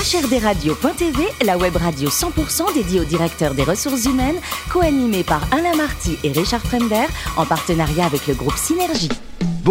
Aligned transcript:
HRDRadio.tv, 0.00 1.28
la 1.44 1.58
web 1.58 1.76
radio 1.76 2.08
100% 2.08 2.72
dédiée 2.72 3.00
aux 3.00 3.04
directeurs 3.04 3.52
des 3.52 3.64
ressources 3.64 4.06
humaines, 4.06 4.40
co-animée 4.70 5.24
par 5.24 5.42
Alain 5.52 5.76
Marty 5.76 6.16
et 6.24 6.32
Richard 6.32 6.62
Fremder, 6.62 7.04
en 7.36 7.44
partenariat 7.44 8.06
avec 8.06 8.26
le 8.26 8.32
groupe 8.32 8.56
Synergie. 8.56 9.10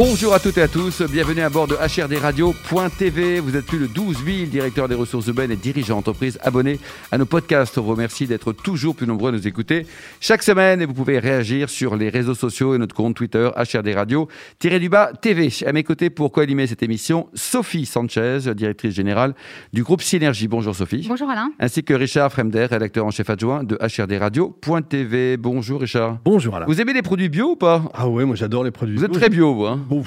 Bonjour 0.02 0.34
à 0.34 0.40
toutes 0.40 0.58
et 0.58 0.62
à 0.62 0.70
tous, 0.70 1.02
bienvenue 1.02 1.42
à 1.42 1.50
bord 1.50 1.68
de 1.68 1.76
HRDRadio.tv. 1.76 3.42
Vous 3.42 3.58
êtes 3.58 3.66
plus 3.66 3.80
de 3.80 3.86
12 3.86 4.24
000 4.24 4.46
directeurs 4.46 4.88
des 4.88 4.96
ressources 4.96 5.28
humaines 5.28 5.52
et 5.52 5.58
dirigeants 5.58 5.98
d'entreprise 5.98 6.40
abonnés 6.42 6.79
à 7.12 7.18
nos 7.18 7.26
podcasts. 7.26 7.78
On 7.78 7.82
vous 7.82 7.92
remercie 7.92 8.26
d'être 8.26 8.54
toujours 8.54 8.96
plus 8.96 9.06
nombreux 9.06 9.28
à 9.28 9.33
nous 9.33 9.46
écouter 9.46 9.86
chaque 10.22 10.42
semaine 10.42 10.82
et 10.82 10.86
vous 10.86 10.94
pouvez 10.94 11.20
réagir 11.20 11.70
sur 11.70 11.97
les 11.97 12.08
réseaux 12.08 12.33
sociaux 12.33 12.76
et 12.76 12.78
notre 12.78 12.96
compte 12.96 13.14
Twitter 13.14 13.50
HRDRadio-du-bas 13.58 15.12
TV. 15.22 15.50
À 15.65 15.74
mes 15.74 15.83
côtés 15.83 16.09
pour 16.09 16.31
co-animer 16.31 16.66
cette 16.68 16.81
émission, 16.81 17.27
Sophie 17.34 17.86
Sanchez, 17.86 18.40
directrice 18.55 18.95
générale 18.95 19.34
du 19.73 19.84
groupe 19.84 20.02
Synergie. 20.02 20.48
Bonjour 20.48 20.77
Sophie. 20.77 21.08
Bonjour 21.09 21.30
Alain. 21.30 21.52
Ainsi 21.59 21.84
que 21.84 21.94
Richard 21.94 22.31
Fremder, 22.31 22.68
rédacteur 22.68 23.06
en 23.06 23.12
chef 23.12 23.30
adjoint 23.30 23.66
de 23.66 23.78
HRDRadio.tv. 23.81 25.36
Bonjour 25.36 25.81
Richard. 25.81 26.20
Bonjour 26.23 26.56
Alain. 26.56 26.68
Vous 26.68 26.80
aimez 26.80 26.94
les 26.94 27.02
produits 27.02 27.28
bio 27.28 27.50
ou 27.50 27.56
pas? 27.58 27.84
Ah 27.94 28.08
ouais, 28.08 28.23
moi 28.23 28.38
j'adore 28.38 28.64
les 28.64 28.72
produits 28.72 28.95
Vous 28.95 29.04
êtes 29.04 29.12
très 29.12 29.28
bio, 29.28 29.54
vous, 29.54 29.66
hein 29.66 29.88
Bon, 29.90 30.04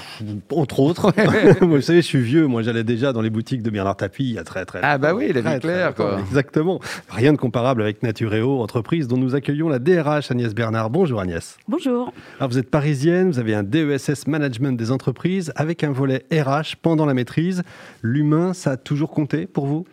entre 0.51 0.79
autres. 0.81 1.13
Moi, 1.61 1.77
vous 1.79 1.81
savez, 1.81 2.03
je 2.03 2.07
suis 2.07 2.21
vieux. 2.21 2.47
Moi, 2.47 2.63
j'allais 2.63 2.85
déjà 2.85 3.13
dans 3.13 3.21
les 3.21 3.31
boutiques 3.31 3.63
de 3.63 3.71
Bernard 3.71 3.97
Tapie 3.97 4.23
il 4.25 4.33
y 4.35 4.39
a 4.39 4.45
très 4.45 4.65
très 4.65 4.79
Ah 4.83 4.97
bah 4.97 5.13
oui, 5.13 5.33
la 5.33 5.41
vie 5.41 5.61
claire, 5.61 5.95
quoi. 5.95 6.13
longtemps. 6.13 6.19
Exactement. 6.21 6.81
Rien 7.11 7.33
de 7.33 7.39
comparable 7.39 7.83
avec 7.83 8.03
Natureo, 8.05 8.61
entreprise 8.61 9.09
dont 9.09 9.17
nous 9.17 9.35
accueillons 9.35 9.69
la 9.69 9.81
DRH 9.81 10.31
Agnès 10.31 10.55
Bernard. 10.55 10.91
Bonjour 10.91 11.21
Agnès. 11.21 11.57
Bonjour. 11.67 12.13
Alors, 12.39 12.51
vous 12.51 12.59
êtes 12.59 12.71
parisienne, 12.71 13.31
vous 13.31 13.39
avez 13.41 13.55
un 13.55 13.65
DESS 13.65 14.29
Management 14.29 14.77
des 14.79 14.93
entreprises 14.93 15.53
avec 15.57 15.83
un 15.83 15.91
volet 15.93 16.25
RH 16.33 16.77
pendant 16.81 17.05
la 17.05 17.15
maîtrise. 17.15 17.63
L'humain, 18.03 18.55
ça 18.55 18.73
a 18.73 18.77
toujours 18.77 19.11
compté 19.11 19.47
pour 19.47 19.67
vous? 19.67 19.85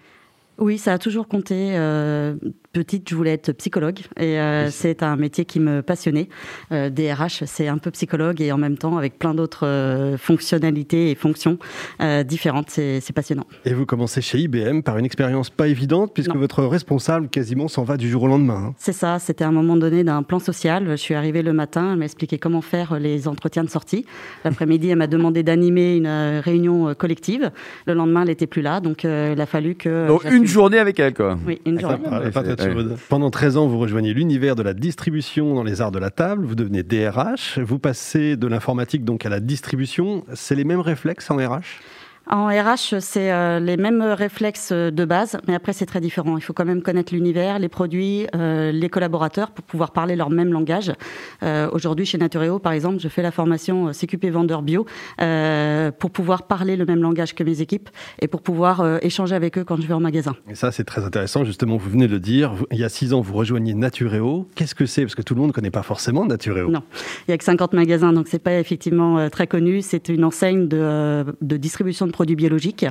Oui, 0.60 0.78
ça 0.78 0.94
a 0.94 0.98
toujours 0.98 1.28
compté. 1.28 1.78
Euh, 1.78 2.36
petite, 2.72 3.09
je 3.09 3.16
voulais 3.16 3.32
être 3.34 3.52
psychologue 3.54 4.00
et 4.18 4.39
euh, 4.39 4.66
Oui. 4.66 4.72
c'est 4.72 5.03
un 5.03 5.16
métier 5.16 5.45
qui 5.45 5.59
me 5.59 5.81
passionnait. 5.81 6.30
Euh, 6.72 6.89
DRH, 6.89 7.44
c'est 7.45 7.67
un 7.67 7.78
peu 7.78 7.92
psychologue 7.92 8.42
et 8.42 8.52
en 8.52 8.58
même 8.58 8.78
temps 8.78 8.98
avec 8.98 9.17
plein 9.17 9.34
d'autres 9.34 9.66
euh, 9.66 10.17
fonctionnalités 10.17 11.12
et 11.12 11.16
fonctions 11.16 11.58
euh, 12.02 12.23
différentes. 12.23 12.70
C'est 12.70 13.12
passionnant. 13.14 13.45
Et 13.66 13.73
vous 13.73 13.86
commencez 13.86 14.22
chez 14.22 14.40
IBM 14.40 14.81
par 14.81 14.97
une 14.97 15.06
expérience 15.06 15.50
pas 15.50 15.67
évidente 15.67 16.12
puisque 16.14 16.34
Non. 16.34 16.40
votre 16.40 16.64
responsable 16.64 17.28
quasiment 17.30 17.67
s'en 17.67 17.84
va 17.84 17.97
du 17.97 18.09
jour 18.09 18.23
au 18.23 18.28
lendemain. 18.28 18.67
hein. 18.70 18.73
C'est 18.78 18.94
ça, 18.94 19.20
c'était 19.20 19.44
à 19.44 19.47
un 19.47 19.52
moment 19.52 19.75
donné 19.75 20.03
d'un 20.03 20.23
plan 20.23 20.40
social. 20.40 20.86
Je 20.90 20.95
suis 20.95 21.16
arrivée 21.16 21.42
le 21.42 21.53
matin, 21.53 21.92
elle 21.94 21.97
m'a 22.00 22.06
expliqué 22.06 22.38
comment 22.38 22.62
faire 22.62 23.00
les 23.00 23.28
entretiens 23.28 23.64
de 23.64 23.70
sortie. 23.70 24.06
L'après-midi, 24.45 24.90
elle 24.90 24.97
m'a 24.97 25.08
demandé 25.08 25.44
d'animer 25.44 25.95
une 25.95 26.06
euh, 26.08 26.42
réunion 26.44 26.90
euh, 26.90 26.94
collective. 26.94 27.52
Le 27.88 27.94
lendemain, 27.94 28.22
elle 28.22 28.28
n'était 28.28 28.47
plus 28.47 28.62
là, 28.62 28.80
donc 28.80 29.06
euh, 29.06 29.34
il 29.36 29.42
a 29.42 29.45
fallu 29.45 29.75
que... 29.75 30.08
Donc 30.08 30.23
une 30.25 30.45
journée 30.45 30.78
avec 30.78 31.00
elle, 31.00 31.14
quoi. 31.14 31.38
Oui, 31.47 31.59
une 31.66 31.80
journée. 31.80 31.97
Pendant 33.10 33.30
13 33.30 33.58
ans, 33.58 33.68
vous 33.68 33.80
rejoignez 33.80 34.14
l'univers 34.14 34.56
de 34.56 34.64
la 34.64 34.74
distribution 34.74 35.54
dans 35.54 35.64
les 35.64 35.82
arts 35.82 35.92
de 35.92 36.00
la 36.00 36.12
table, 36.12 36.46
vous 36.46 36.56
devenez 36.56 36.84
DRH, 36.84 37.60
vous 37.60 37.80
passez 37.80 38.38
de 38.38 38.48
l'informatique 38.48 39.04
donc 39.04 39.26
à 39.26 39.30
la 39.30 39.40
distribution. 39.40 40.24
C'est 40.34 40.56
les 40.56 40.64
mêmes 40.64 40.80
réflexes 40.80 41.32
en 41.32 41.38
RH 41.38 41.82
En 42.28 42.45
RH, 42.48 43.00
c'est 43.00 43.31
euh, 43.31 43.59
les 43.59 43.75
mêmes 43.75 44.03
réflexes 44.03 44.72
de 44.72 45.06
base, 45.06 45.39
mais 45.48 45.56
après 45.56 45.73
c'est 45.73 45.88
très 45.88 46.00
différent. 46.00 46.38
Il 46.38 46.42
faut 46.42 46.53
quand 46.53 46.66
même 46.66 46.84
connaître 46.84 47.12
l'univers, 47.12 47.58
les 47.58 47.70
produits, 47.70 48.28
euh, 48.36 48.72
les 48.72 48.88
collaborateurs 48.88 49.50
pour 49.50 49.66
pouvoir 49.66 49.89
parler 49.92 50.16
leur 50.16 50.30
même 50.30 50.53
langage. 50.53 50.92
Euh, 51.42 51.67
Aujourd'hui, 51.72 52.06
chez 52.06 52.20
Natureo, 52.20 52.59
par 52.59 52.73
exemple, 52.73 53.00
je 53.00 53.08
fais 53.08 53.23
la 53.23 53.31
formation 53.31 53.92
CQP 53.94 54.25
vendeur 54.30 54.62
bio 54.62 54.86
pour 56.00 56.12
pouvoir 56.12 56.44
parler 56.44 56.75
le 56.75 56.86
même 56.86 57.02
langage 57.02 57.34
que 57.34 57.44
mes 57.44 57.62
équipes 57.62 57.90
et 58.22 58.28
pour 58.28 58.42
pouvoir 58.44 59.00
échanger 59.03 59.34
avec 59.34 59.58
eux 59.58 59.64
quand 59.64 59.78
je 59.81 59.88
vais 59.88 59.94
en 59.95 60.00
magasin. 60.00 60.36
Et 60.50 60.56
ça, 60.56 60.72
c'est 60.72 60.84
très 60.84 61.03
intéressant. 61.03 61.44
Justement, 61.45 61.78
vous 61.78 61.90
venez 61.90 62.08
de 62.08 62.14
le 62.14 62.20
dire. 62.20 62.53
Vous- 62.53 62.67
Il 62.72 62.78
y 62.78 62.84
a 62.84 62.90
6 62.90 63.14
ans, 63.14 63.22
vous 63.22 63.34
rejoignez 63.34 63.73
Natureo. 63.73 64.47
Qu'est-ce 64.53 64.75
que 64.75 64.86
c'est? 64.86 65.02
Parce 65.02 65.16
que 65.16 65.22
tout 65.23 65.34
le 65.34 65.40
monde 65.42 65.50
ne 65.50 65.53
connaît 65.53 65.72
pas 65.72 65.84
forcément 65.84 66.25
Natureo. 66.25 66.70
Non. 66.70 66.84
Il 67.28 67.31
y 67.31 67.34
a 67.34 67.38
que 67.40 67.44
50 67.44 67.73
magasins, 67.73 68.14
donc 68.14 68.28
c'est 68.28 68.38
pas 68.44 68.53
effectivement 68.59 69.30
très 69.31 69.47
connu. 69.47 69.81
C'est 69.81 70.09
une 70.09 70.24
enseigne 70.24 70.68
de, 70.68 71.25
de 71.41 71.57
distribution 71.57 72.06
de 72.06 72.12
produits 72.19 72.35
biologiques, 72.35 72.85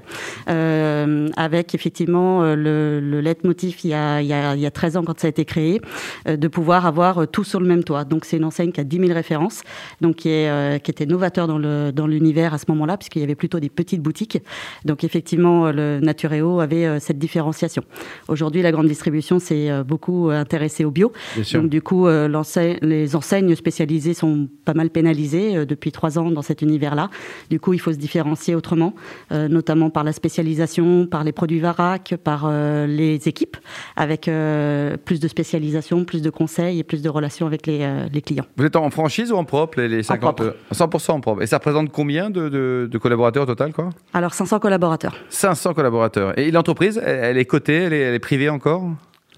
euh, 0.49 1.29
avec 1.37 1.75
effectivement 1.75 2.43
euh, 2.43 2.55
le, 2.57 2.99
le 3.01 3.21
leitmotiv 3.21 3.77
il 3.85 3.91
y, 3.91 3.95
a, 3.95 4.23
il, 4.23 4.27
y 4.27 4.33
a, 4.33 4.55
il 4.55 4.61
y 4.61 4.65
a 4.65 4.71
13 4.71 4.97
ans 4.97 5.03
quand 5.05 5.21
ça 5.21 5.27
a 5.27 5.31
été 5.31 5.45
créé, 5.45 5.83
euh, 6.27 6.37
de 6.39 6.49
pouvoir 6.49 6.87
avoir 6.87 7.29
tout 7.29 7.45
sur 7.45 7.61
le 7.61 7.67
même 7.67 7.85
toit. 7.85 8.05
Donc 8.05 8.25
c'est 8.25 8.39
une 8.39 8.45
enseigne 8.47 8.73
qui 8.73 8.81
a 8.81 8.85
10 8.85 8.97
000 9.01 9.13
références, 9.13 9.61
donc 10.01 10.17
qui, 10.17 10.31
est, 10.31 10.83
qui 10.83 10.91
était 10.91 11.05
novateur 11.05 11.47
dans 11.47 11.59
le 11.59 11.91
dans 11.93 12.07
l'univers 12.07 12.55
à 12.55 12.59
ce 12.59 12.65
moment-là, 12.69 12.97
puisqu'il 12.97 13.21
y 13.21 13.25
avait 13.25 13.35
plutôt 13.35 13.61
des 13.61 13.69
petites 13.69 14.01
boutiques. 14.01 14.39
Donc 14.87 15.05
effectivement, 15.05 15.71
le 15.71 16.01
Natureo 16.01 16.61
avait 16.61 16.99
cette 17.01 17.19
différenciation. 17.19 17.83
Aujourd'hui, 18.29 18.63
la 18.63 18.73
grande 18.73 18.87
distribution 18.89 19.39
s'est 19.39 19.69
beaucoup 19.85 20.31
intéressée 20.31 20.85
au 20.87 20.91
bio. 20.91 21.13
Donc 21.61 21.69
du 21.71 21.83
coup, 21.83 22.07
l'enseigne- 22.09 22.79
les 22.81 23.15
enseignes 23.15 23.55
spécialisées 23.55 24.15
sont 24.15 24.49
pas 24.65 24.75
mal 24.75 24.89
pénalisées 24.89 25.67
depuis 25.67 25.93
trois 25.93 26.19
ans 26.19 26.31
dans 26.31 26.43
cet 26.43 26.63
univers-là. 26.63 27.11
Du 27.51 27.61
coup, 27.61 27.73
il 27.75 27.79
faut 27.81 27.93
se 27.93 27.99
différencier 27.99 28.55
autrement, 28.55 28.95
notamment 29.31 29.91
par 29.91 30.05
la 30.05 30.13
spécialisation, 30.13 31.07
par 31.07 31.25
les 31.25 31.33
produits 31.33 31.61
Varac, 31.61 32.15
par 32.23 32.45
euh, 32.47 32.87
les 32.87 33.29
équipes, 33.29 33.57
avec 33.97 34.29
euh, 34.29 34.97
plus 34.97 35.21
de 35.21 35.29
spécialisation, 35.29 36.05
plus 36.05 36.23
de 36.23 36.31
conseils 36.31 36.79
et 36.79 36.85
plus 36.85 37.03
de 37.03 37.09
relations 37.09 37.47
avec 37.47 37.67
les, 37.67 37.81
euh, 37.83 38.07
les 38.13 38.23
clients. 38.23 38.45
Vous 38.57 38.65
êtes 38.65 38.77
en 38.77 38.91
franchise 38.91 39.33
ou 39.33 39.37
en 39.37 39.45
propre, 39.45 39.81
les, 39.81 39.89
les 39.89 40.03
50 40.03 40.21
propre. 40.37 40.55
euh, 40.73 40.75
100% 40.75 41.11
en 41.13 41.21
propre. 41.21 41.43
Et 41.43 41.47
ça 41.47 41.57
représente 41.57 41.91
combien 41.93 42.31
de, 42.31 42.49
de- 42.49 42.89
de 42.91 42.99
collaborateurs 42.99 43.43
au 43.45 43.47
total, 43.47 43.73
quoi? 43.73 43.91
Alors 44.13 44.35
500 44.35 44.59
collaborateurs. 44.59 45.15
500 45.31 45.75
collaborateurs. 45.75 46.39
Et 46.39 46.51
l'entreprise, 46.51 47.01
elle, 47.05 47.25
elle 47.25 47.39
est 47.39 47.45
cotée, 47.45 47.75
elle 47.75 47.93
est, 47.93 48.01
elle 48.01 48.15
est 48.15 48.19
privée 48.19 48.49
encore? 48.49 48.85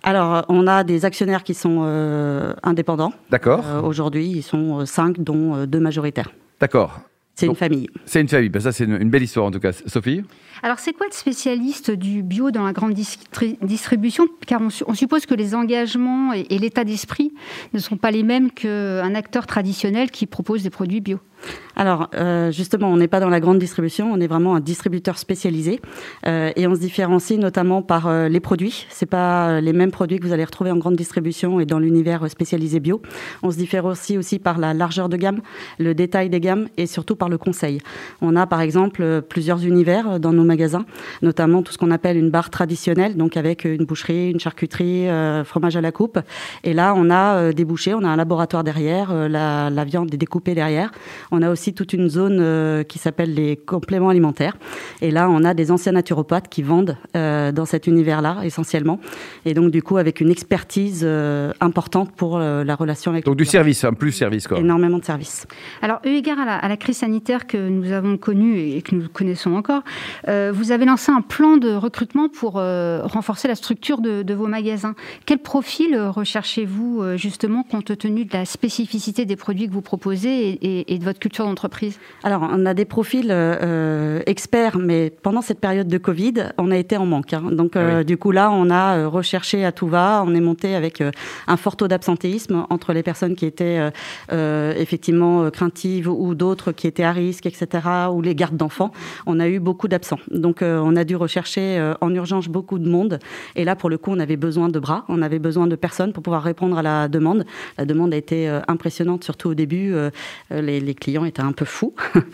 Alors 0.03 0.35
euh, 0.37 0.41
on 0.49 0.67
a 0.67 0.83
des 0.85 1.05
actionnaires 1.05 1.45
qui 1.45 1.53
sont 1.55 1.83
euh, 1.85 2.55
indépendants. 2.63 3.13
D'accord, 3.31 3.63
Euh, 3.67 3.83
Aujourd'hui, 3.83 4.27
ils 4.29 4.43
sont 4.43 4.81
euh, 4.81 4.85
cinq, 4.87 5.21
dont 5.21 5.55
euh, 5.55 5.67
deux 5.67 5.81
majoritaires. 5.81 6.31
d'accord. 6.61 7.01
C'est 7.35 7.47
une 7.47 7.55
famille. 7.55 7.89
C'est 8.05 8.21
une 8.21 8.29
famille. 8.29 8.51
Ben, 8.51 8.61
ça, 8.61 8.71
c'est 8.73 8.85
une, 8.85 9.01
une 9.01 9.09
belle 9.09 9.23
histoire 9.23 9.47
en 9.47 9.51
tout 9.51 9.61
cas. 9.61 9.73
Sophie 9.73 10.23
Alors, 10.63 10.79
c'est 10.79 10.93
quoi 10.93 11.07
le 11.07 11.13
spécialiste 11.15 11.91
du 11.91 12.23
bio 12.23 12.51
dans 12.51 12.65
la 12.65 12.73
grande 12.75 12.93
distri- 12.93 13.57
distribution? 13.63 14.27
Car 14.47 14.61
on, 14.61 14.69
su- 14.69 14.85
on 14.87 14.95
suppose 14.95 15.25
que 15.25 15.35
les 15.35 15.55
engagements 15.55 16.35
et, 16.35 16.47
et 16.51 16.59
l'état 16.59 16.85
d'esprit 16.85 17.33
ne 17.73 17.79
sont 17.79 17.97
pas 17.97 18.11
les 18.11 18.23
mêmes 18.25 18.51
qu'un 18.51 19.15
acteur 19.15 19.47
traditionnel 19.47 20.11
qui 20.11 20.27
propose 20.27 20.63
des 20.63 20.71
produits 20.71 21.01
bio. 21.01 21.19
Alors, 21.81 22.11
euh, 22.15 22.51
justement, 22.51 22.89
on 22.93 22.99
n'est 22.99 23.09
pas 23.09 23.21
dans 23.21 23.31
la 23.31 23.41
grande 23.41 23.59
distribution, 23.59 24.13
on 24.13 24.21
est 24.21 24.27
vraiment 24.27 24.55
un 24.55 24.61
distributeur 24.61 25.17
spécialisé 25.17 25.81
euh, 26.27 26.51
et 26.55 26.67
on 26.67 26.75
se 26.75 26.81
différencie 26.81 27.39
notamment 27.39 27.81
par 27.81 28.07
euh, 28.07 28.29
les 28.29 28.41
produits. 28.41 28.87
C'est 28.91 29.07
pas 29.07 29.63
les 29.63 29.73
mêmes 29.73 29.91
produits 29.91 30.19
que 30.19 30.27
vous 30.27 30.35
allez 30.35 30.45
retrouver 30.45 30.71
en 30.71 30.77
grande 30.77 30.97
distribution 30.97 31.59
et 31.59 31.65
dans 31.65 31.79
l'univers 31.79 32.29
spécialisé 32.29 32.81
bio. 32.81 33.01
On 33.43 33.51
se 33.51 33.57
différencie 33.57 34.19
aussi 34.19 34.39
par 34.39 34.59
la 34.59 34.75
largeur 34.75 35.09
de 35.09 35.17
gamme, 35.17 35.41
le 35.79 35.95
détail 35.95 36.29
des 36.29 36.41
gammes 36.41 36.69
et 36.77 36.87
surtout 36.87 37.17
par 37.17 37.31
le 37.31 37.39
conseil. 37.39 37.79
On 38.21 38.37
a 38.37 38.47
par 38.47 38.61
exemple 38.61 39.23
plusieurs 39.23 39.65
univers 39.65 40.21
dans 40.21 40.35
nos 40.35 40.45
magasins, 40.45 40.85
notamment 41.23 41.63
tout 41.63 41.73
ce 41.73 41.79
qu'on 41.79 41.91
appelle 41.91 42.19
une 42.19 42.31
barre 42.31 42.51
traditionnelle, 42.51 43.17
donc 43.17 43.39
avec 43.39 43.65
une 43.65 43.87
boucherie, 43.87 44.31
une 44.31 44.41
charcuterie, 44.41 45.07
fromage 45.45 45.77
à 45.77 45.81
la 45.81 45.93
coupe. 45.93 46.19
Et 46.63 46.75
là, 46.75 46.93
on 46.95 47.11
a 47.11 47.55
des 47.55 47.65
bouchées, 47.65 47.95
on 47.95 48.05
a 48.05 48.09
un 48.09 48.17
laboratoire 48.17 48.65
derrière, 48.65 49.15
la 49.15 49.85
viande 49.85 50.13
est 50.13 50.19
découpée 50.19 50.55
derrière. 50.55 50.91
On 51.33 51.43
a 51.43 51.51
aussi 51.51 51.75
toute 51.75 51.93
une 51.93 52.09
zone 52.09 52.39
euh, 52.41 52.83
qui 52.83 52.99
s'appelle 52.99 53.35
les 53.35 53.57
compléments 53.57 54.09
alimentaires. 54.09 54.57
Et 55.01 55.11
là, 55.11 55.29
on 55.31 55.45
a 55.45 55.55
des 55.55 55.71
anciens 55.71 55.93
naturopathes 55.93 56.49
qui 56.49 56.63
vendent 56.63 56.97
euh, 57.17 57.53
dans 57.53 57.65
cet 57.65 57.87
univers-là, 57.87 58.39
essentiellement. 58.45 58.99
Et 59.45 59.55
donc, 59.55 59.71
du 59.71 59.83
coup, 59.83 59.97
avec 59.97 60.21
une 60.21 60.31
expertise 60.31 61.03
euh, 61.05 61.53
importante 61.61 62.13
pour 62.17 62.39
euh, 62.39 62.65
la 62.65 62.75
relation 62.75 63.13
avec 63.13 63.25
Donc 63.25 63.35
le 63.39 63.45
du 63.45 63.51
service, 63.51 63.85
un 63.85 63.93
plus 63.93 64.13
service, 64.13 64.47
quoi. 64.49 64.59
Énormément 64.59 64.99
de 64.99 65.05
services. 65.05 65.47
Alors, 65.83 66.01
eu 66.05 66.11
égard 66.11 66.39
à 66.41 66.45
la, 66.45 66.57
à 66.57 66.69
la 66.69 66.77
crise 66.77 66.99
sanitaire 66.99 67.47
que 67.47 67.69
nous 67.69 67.93
avons 67.93 68.17
connue 68.17 68.59
et 68.59 68.83
que 68.83 68.95
nous 68.95 69.09
connaissons 69.09 69.55
encore, 69.55 69.83
euh, 70.29 70.53
vous 70.55 70.73
avez 70.73 70.85
lancé 70.85 71.13
un 71.13 71.21
plan 71.23 71.57
de 71.57 71.73
recrutement 71.73 72.29
pour 72.29 72.55
euh, 72.57 73.03
renforcer 73.05 73.47
la 73.49 73.55
structure 73.55 74.01
de, 74.01 74.23
de 74.23 74.35
vos 74.35 74.47
magasins. 74.49 74.95
Quel 75.27 75.39
profil 75.39 75.97
recherchez-vous 75.99 77.17
justement 77.17 77.63
compte 77.63 77.97
tenu 77.99 78.25
de 78.25 78.33
la 78.33 78.45
spécificité 78.45 79.25
des 79.25 79.37
produits 79.37 79.69
que 79.69 79.73
vous 79.73 79.81
proposez 79.83 80.49
et, 80.51 80.51
et- 80.81 80.95
et 80.95 80.99
de 80.99 81.05
votre 81.05 81.20
culture 81.21 81.45
d'entreprise 81.45 81.99
Alors, 82.25 82.43
on 82.51 82.67
a 82.67 82.75
des 82.75 82.85
profils 82.85 83.29
euh, 83.31 84.21
experts, 84.27 84.79
mais 84.79 85.11
pendant 85.23 85.43
cette 85.43 85.61
période 85.61 85.87
de 85.89 85.99
Covid, 85.99 86.35
on 86.59 86.71
a 86.71 86.77
été 86.77 86.97
en 86.97 87.07
manque. 87.07 87.33
hein. 87.33 87.45
Donc, 87.53 87.77
euh, 87.77 87.91
Ah 87.93 87.99
oui. 87.99 88.05
du 88.05 88.17
coup, 88.17 88.33
là, 88.33 88.51
on 88.51 88.71
a 88.71 88.97
euh, 88.99 89.09
recherché 89.09 89.65
à 89.65 89.73
tout 89.73 89.87
va. 89.89 90.23
On 90.27 90.35
est 90.35 90.41
monté 90.41 90.75
avec 90.75 91.01
euh, 91.01 91.11
un 91.47 91.57
fort 91.57 91.77
taux 91.77 91.89
d'absentéisme 91.89 92.67
entre 92.71 92.93
les 92.93 93.03
personnes 93.03 93.35
qui 93.37 93.47
étaient 93.47 93.79
euh, 93.79 93.91
euh, 94.33 94.75
effectivement 94.77 95.43
euh, 95.43 95.51
craintives 95.51 96.09
ou 96.09 96.35
d'autres 96.35 96.73
qui 96.73 96.87
étaient 96.87 97.03
à 97.05 97.13
risque, 97.13 97.47
etc., 97.47 97.67
ou 98.13 98.23
les 98.23 98.35
gardes 98.35 98.57
d'enfants. 98.57 98.91
On 99.27 99.39
a 99.41 99.49
eu 99.49 99.61
beaucoup 99.61 99.89
d'absents. 99.89 100.19
Donc, 100.31 100.63
euh, 100.63 100.81
on 100.83 100.97
a 100.97 101.05
dû 101.05 101.17
rechercher 101.17 101.79
euh, 101.79 101.95
en 102.01 102.13
urgence 102.15 102.49
beaucoup 102.49 102.79
de 102.79 102.89
monde. 102.89 103.19
Et 103.57 103.65
là, 103.65 103.77
pour 103.77 103.91
le 103.91 103.99
coup, 103.99 104.11
on 104.13 104.19
avait 104.19 104.37
besoin 104.37 104.69
de 104.69 104.79
bras, 104.79 105.05
on 105.09 105.23
avait 105.23 105.39
besoin 105.39 105.67
de 105.67 105.77
personnes 105.77 106.13
pour 106.13 106.23
pouvoir 106.23 106.43
répondre 106.43 106.79
à 106.79 106.83
la 106.83 107.09
demande. 107.09 107.45
La 107.79 107.85
demande 107.85 108.15
a 108.15 108.17
été 108.17 108.49
euh, 108.49 108.61
impressionnante, 108.69 109.25
surtout 109.25 109.51
au 109.51 109.55
début. 109.55 109.93
euh, 109.93 110.11
euh, 110.53 110.61
les, 110.63 110.81
les 110.81 110.95
clients 110.95 111.10
étaient 111.27 111.43
un 111.43 111.53
peu 111.53 111.65
fous. 111.65 111.95
Donc, 112.15 112.25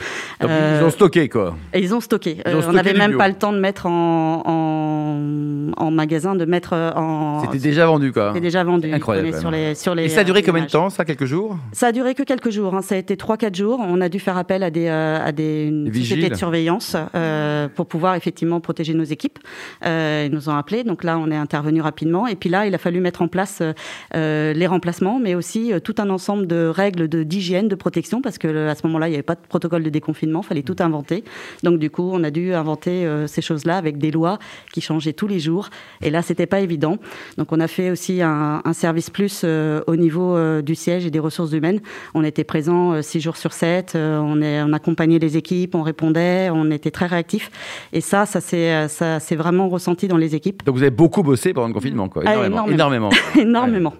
Euh, 0.51 0.79
Ils 0.81 0.85
ont 0.85 0.91
stocké, 0.91 1.29
quoi. 1.29 1.57
et 1.73 1.81
ils 1.81 1.95
ont 1.95 2.01
stocké. 2.01 2.39
Ils 2.47 2.55
ont 2.55 2.59
Euh, 2.59 2.61
stocké 2.63 2.69
on 2.69 2.73
n'avait 2.73 2.93
même 2.95 3.11
bio. 3.11 3.19
pas 3.19 3.29
le 3.29 3.35
temps 3.35 3.53
de 3.53 3.59
mettre 3.59 3.87
en, 3.87 4.43
en 4.45 5.73
en 5.77 5.91
magasin, 5.91 6.35
de 6.35 6.45
mettre 6.45 6.73
en. 6.75 7.41
C'était 7.45 7.59
déjà 7.59 7.87
vendu, 7.87 8.13
quoi. 8.13 8.29
C'était 8.29 8.41
déjà 8.41 8.65
vendu. 8.65 8.93
Incroyable. 8.93 9.39
Sur 9.39 9.51
les, 9.51 9.75
sur 9.75 9.95
les, 9.95 10.05
Et 10.05 10.09
ça 10.09 10.21
a 10.21 10.25
duré 10.25 10.43
combien 10.43 10.65
de 10.65 10.71
temps, 10.71 10.91
ça 10.91 11.05
Quelques 11.05 11.25
jours? 11.25 11.57
Ça 11.73 11.89
a 11.89 11.93
duré 11.93 12.15
que 12.15 12.23
quelques 12.25 12.51
jours. 12.51 12.75
hein. 12.75 12.83
Ça 12.83 12.95
a 12.97 12.99
été 12.99 13.15
3-4 13.17 13.55
jours. 13.57 13.79
On 13.81 14.01
a 14.01 14.09
dû 14.09 14.19
faire 14.19 14.37
appel 14.37 14.63
à 14.63 14.71
des, 14.71 14.87
euh, 14.89 15.25
à 15.25 15.31
des 15.33 15.73
sociétés 15.95 16.29
de 16.31 16.35
surveillance 16.35 16.97
euh, 17.15 17.69
pour 17.69 17.87
pouvoir 17.87 18.15
effectivement 18.17 18.61
protéger 18.61 18.93
nos 18.95 19.05
équipes. 19.05 19.39
Euh, 19.85 20.25
ils 20.29 20.33
nous 20.35 20.49
ont 20.49 20.55
appelés. 20.57 20.83
Donc 20.85 21.05
là, 21.05 21.17
on 21.19 21.31
est 21.31 21.37
intervenu 21.37 21.81
rapidement. 21.81 22.27
Et 22.27 22.35
puis 22.35 22.49
là, 22.49 22.67
il 22.67 22.75
a 22.75 22.79
fallu 22.79 23.01
mettre 23.01 23.23
en 23.23 23.29
place 23.29 23.59
euh, 23.61 23.73
euh, 24.15 24.53
les 24.53 24.67
remplacements, 24.67 25.19
mais 25.21 25.35
aussi 25.35 25.73
euh, 25.73 25.79
tout 25.81 25.95
un 25.99 26.11
ensemble 26.11 26.47
de 26.47 26.67
règles 26.67 27.07
d'hygiène, 27.09 27.69
de 27.69 27.75
protection, 27.77 28.21
parce 28.21 28.39
que 28.39 28.49
euh, 28.49 28.66
à 28.69 28.75
ce 28.75 28.87
moment-là, 28.87 29.09
il 29.09 29.11
n'y 29.11 29.17
avait 29.17 29.23
pas 29.23 29.35
de 29.35 29.41
protocole 29.49 29.83
de 29.83 29.91
déconfinement. 29.91 30.41
Il 30.43 30.47
fallait 30.47 30.63
tout 30.63 30.77
inventer. 30.81 31.25
Donc 31.63 31.79
du 31.79 31.91
coup, 31.91 32.11
on 32.13 32.23
a 32.25 32.31
dû 32.31 32.53
inventer 32.55 33.07
euh, 33.07 33.27
ces 33.27 33.43
choses-là 33.43 33.77
avec 33.77 33.99
des 33.99 34.11
lois 34.11 34.39
qui 34.73 34.81
changeaient 34.81 35.13
tous 35.13 35.27
les 35.27 35.39
jours. 35.41 35.69
Et 36.03 36.11
là, 36.11 36.23
c'était 36.23 36.47
pas 36.47 36.61
évident. 36.61 36.99
Donc 37.39 37.53
on 37.53 37.61
a 37.61 37.69
fait 37.69 37.91
aussi 37.91 38.23
un, 38.23 38.63
un 38.65 38.73
service 38.73 39.11
plus 39.11 39.43
euh, 39.45 39.81
au 39.87 39.97
niveau 39.97 40.37
euh, 40.37 40.63
du 40.63 40.75
siège 40.75 41.07
et 41.07 41.11
des 41.11 41.19
ressources 41.19 41.53
humaines. 41.53 41.81
On 42.15 42.25
était 42.25 42.45
présent 42.45 42.93
euh, 42.93 43.03
six 43.03 43.21
jours 43.21 43.37
sur 43.37 43.53
sept. 43.53 43.95
euh, 43.95 44.19
on, 44.19 44.41
est, 44.43 44.63
on 44.63 44.73
accompagnait 44.73 45.19
les 45.19 45.37
équipes, 45.37 45.75
on 45.75 45.83
répondait, 45.83 46.51
on 46.51 46.71
était 46.71 46.91
très 46.91 47.07
réactifs. 47.07 47.51
Et 47.93 48.01
ça, 48.01 48.27
ça 48.27 48.41
s'est 48.41 48.73
euh, 48.73 48.89
ça 48.89 49.21
s'est 49.21 49.37
vraiment 49.37 49.69
ressenti 49.69 50.09
dans 50.09 50.17
les 50.17 50.35
équipes. 50.35 50.65
Donc 50.65 50.77
vous 50.77 50.83
avez 50.83 50.91
beaucoup 50.91 51.23
bossé 51.23 51.53
pendant 51.53 51.69
le 51.69 51.75
confinement, 51.75 52.09
quoi. 52.09 52.23
Ah, 52.27 52.33
Énormément. 52.47 52.67
énormément. 52.69 53.11
énormément. 53.37 53.37
énormément, 53.37 53.93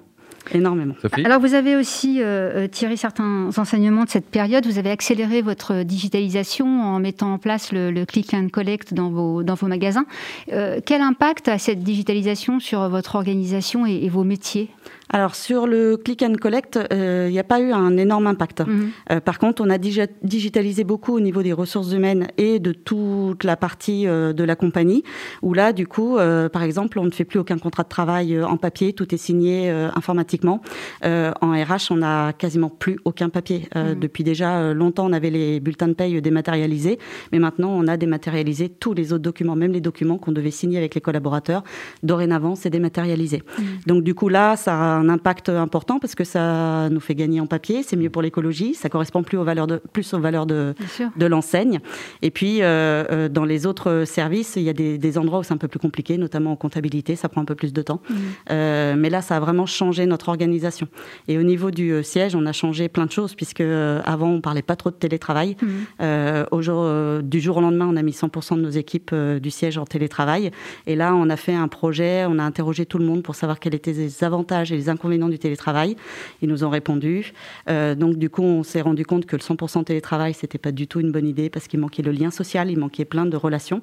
énormément. 0.55 0.95
Sophie 1.01 1.25
Alors, 1.25 1.41
vous 1.41 1.55
avez 1.55 1.77
aussi 1.77 2.21
euh, 2.21 2.65
euh, 2.65 2.69
tiré 2.69 2.97
certains 2.97 3.51
enseignements 3.57 4.05
de 4.05 4.11
cette 4.11 4.31
période. 4.31 4.67
Vous 4.67 4.79
avez 4.79 4.91
accéléré 4.91 5.43
votre 5.43 5.83
digitalisation 5.83 6.67
en 6.67 6.99
mettant 6.99 7.33
en 7.33 7.39
place 7.39 7.73
le, 7.73 7.91
le 7.91 8.05
click 8.05 8.35
and 8.35 8.49
collect 8.53 8.95
dans 8.95 9.11
vos, 9.11 9.43
dans 9.43 9.55
vos 9.55 9.67
magasins. 9.67 10.07
Euh, 10.53 10.81
quel 10.85 11.03
impact 11.03 11.49
a 11.49 11.59
cette 11.59 11.83
digitalisation 11.83 12.61
sur 12.61 12.89
votre 12.89 13.15
organisation 13.17 13.87
et, 13.87 14.05
et 14.05 14.09
vos 14.09 14.25
métiers? 14.25 14.71
Alors 15.13 15.35
sur 15.37 15.67
le 15.67 15.97
click 15.97 16.23
and 16.23 16.35
collect, 16.41 16.77
euh, 16.93 17.27
il 17.29 17.33
n'y 17.33 17.39
a 17.39 17.45
pas 17.45 17.61
eu 17.61 17.71
un 17.73 17.97
énorme 17.97 18.27
impact. 18.27 18.61
Mhm. 18.67 18.91
Euh, 19.13 19.21
par 19.21 19.39
contre, 19.39 19.63
on 19.65 19.71
a 19.71 19.79
digi- 19.79 20.09
digitalisé 20.23 20.83
beaucoup 20.85 21.15
au 21.15 21.21
niveau 21.21 21.43
des 21.43 21.53
ressources 21.53 21.93
humaines 21.93 22.27
et 22.39 22.59
de 22.59 22.73
toute 22.73 23.45
la 23.45 23.57
partie 23.57 24.07
euh, 24.09 24.33
de 24.33 24.43
la 24.43 24.57
compagnie, 24.57 25.05
où 25.43 25.55
là, 25.55 25.73
du 25.73 25.87
coup, 25.87 26.19
euh, 26.19 26.49
par 26.49 26.63
exemple, 26.65 26.99
on 26.99 27.05
ne 27.05 27.11
fait 27.11 27.25
plus 27.25 27.39
aucun 27.39 27.59
contrat 27.59 27.85
de 27.85 27.89
travail 27.89 28.35
euh, 28.35 28.47
en 28.47 28.57
papier, 28.57 28.93
tout 28.93 29.15
est 29.15 29.19
signé 29.19 29.71
euh, 29.71 29.89
informatiquement. 29.95 30.61
Euh, 31.05 31.31
en 31.41 31.53
RH, 31.53 31.91
on 31.91 31.97
n'a 31.99 32.33
quasiment 32.33 32.69
plus 32.69 32.99
aucun 33.05 33.29
papier. 33.29 33.69
Euh, 33.77 33.95
Mhm. 33.95 34.01
Depuis 34.01 34.25
déjà 34.25 34.59
euh, 34.59 34.75
longtemps, 34.75 35.07
on 35.07 35.13
avait 35.13 35.31
les 35.31 35.61
bulletins 35.61 35.87
de 35.89 35.93
paye 35.95 36.21
dématérialisés, 36.21 36.99
mais 37.33 37.39
maintenant, 37.39 37.71
on 37.71 37.87
a 37.87 37.97
dématérialisé 37.97 38.69
tous 38.69 38.95
les 38.95 39.13
autres 39.13 39.23
documents, 39.23 39.55
même 39.55 39.73
les 39.73 39.81
documents 39.81 40.19
qu'on 40.19 40.33
devait 40.33 40.51
signer 40.51 40.79
avec 40.79 40.95
les 40.97 41.01
collaborateurs. 41.01 41.63
Dorénavant, 42.03 42.57
c'est 42.57 42.71
dématérialisé. 42.71 43.43
Donc 43.87 44.03
du 44.03 44.15
coup 44.15 44.29
là, 44.29 44.57
ça 44.57 44.96
a 44.96 44.96
un 44.97 45.09
impact 45.09 45.49
important 45.49 45.99
parce 45.99 46.15
que 46.15 46.25
ça 46.25 46.89
nous 46.91 47.01
fait 47.01 47.15
gagner 47.15 47.41
en 47.41 47.47
papier, 47.47 47.83
c'est 47.83 47.97
mieux 47.97 48.11
pour 48.11 48.23
l'écologie, 48.23 48.75
ça 48.75 48.89
correspond 48.89 49.23
plus 49.23 49.39
aux 49.39 49.45
valeurs 49.45 49.67
de, 49.67 49.81
plus 49.93 50.15
aux 50.15 50.21
valeurs 50.21 50.47
de, 50.47 50.75
de 51.17 51.27
l'enseigne. 51.27 51.81
Et 52.23 52.31
puis 52.31 52.63
euh, 52.63 53.05
euh, 53.11 53.29
dans 53.29 53.45
les 53.45 53.67
autres 53.67 54.05
services, 54.07 54.55
il 54.57 54.63
y 54.63 54.69
a 54.69 54.73
des, 54.73 54.99
des 54.99 55.19
endroits 55.19 55.41
où 55.41 55.43
c'est 55.43 55.55
un 55.55 55.59
peu 55.59 55.69
plus 55.69 55.79
compliqué, 55.79 56.19
notamment 56.19 56.53
en 56.53 56.57
comptabilité, 56.57 57.17
ça 57.17 57.29
prend 57.29 57.41
un 57.41 57.45
peu 57.45 57.55
plus 57.55 57.73
de 57.73 57.83
temps. 57.83 58.01
Euh, 58.51 58.95
mais 58.97 59.11
là, 59.11 59.23
ça 59.23 59.37
a 59.37 59.41
vraiment 59.41 59.67
changé 59.67 60.07
notre 60.07 60.29
organisation. 60.29 60.89
Et 61.29 61.39
au 61.39 61.43
niveau 61.43 61.71
du 61.71 62.03
siège, 62.03 62.35
on 62.35 62.47
a 62.47 62.53
changé 62.53 62.89
plein 62.89 63.07
de 63.07 63.13
choses 63.13 63.35
puisque 63.35 63.61
avant 63.61 64.31
on 64.31 64.41
parlait 64.41 64.63
pas 64.63 64.77
trop 64.77 64.91
de 64.91 64.97
télétravail. 64.97 65.57
Mhm. 65.61 65.71
Euh, 66.01 66.45
au 66.51 66.63
jour, 66.63 67.23
du 67.23 67.41
jour 67.41 67.59
au 67.59 67.61
lendemain, 67.61 67.89
on 67.91 67.97
a 67.97 68.03
mis 68.03 68.13
100% 68.13 68.57
de 68.57 68.63
nos 68.63 68.71
équipes 68.71 69.15
du 69.15 69.51
siège 69.51 69.79
en 69.79 69.85
télétravail. 69.85 70.51
Et 70.87 70.97
là, 70.97 71.15
on 71.15 71.29
a 71.31 71.37
fait 71.37 71.55
un 71.55 71.69
projet, 71.69 72.25
on 72.29 72.39
a 72.39 72.43
interrogé 72.43 72.87
tout 72.87 72.99
le 72.99 73.05
monde 73.05 73.23
pour 73.23 73.35
savoir 73.35 73.61
quels 73.61 73.75
étaient 73.75 73.93
les 73.93 74.25
avantages 74.25 74.73
et 74.73 74.77
les 74.77 74.86
inconvénients 74.89 75.29
du 75.29 75.39
télétravail. 75.39 75.97
Ils 76.43 76.49
nous 76.49 76.65
ont 76.65 76.71
répondu. 76.71 77.33
Euh, 77.69 77.95
donc, 77.95 78.17
du 78.17 78.31
coup, 78.31 78.43
on 78.43 78.63
s'est 78.63 78.81
rendu 78.81 79.05
compte 79.05 79.27
que 79.27 79.37
le 79.37 79.43
100% 79.43 79.85
télétravail, 79.85 80.35
c'était 80.35 80.59
pas 80.59 80.73
du 80.73 80.87
tout 80.87 81.01
une 81.01 81.13
bonne 81.13 81.27
idée 81.27 81.51
parce 81.51 81.69
qu'il 81.69 81.81
manquait 81.81 82.03
le 82.03 82.13
lien 82.13 82.31
social, 82.31 82.71
il 82.71 82.79
manquait 82.79 83.05
plein 83.05 83.27
de 83.27 83.37
relations. 83.37 83.83